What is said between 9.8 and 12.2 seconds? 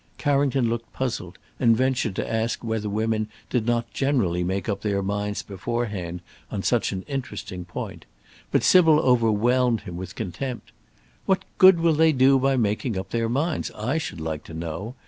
him with contempt: "What good will they